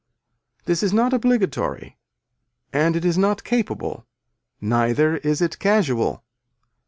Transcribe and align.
This 0.65 0.81
is 0.81 0.93
not 0.93 1.13
obligatory 1.13 1.95
and 2.73 2.95
it 2.95 3.05
is 3.05 3.19
not 3.19 3.43
capable, 3.43 4.07
neither 4.59 5.17
is 5.17 5.43
it 5.43 5.59
casual. 5.59 6.23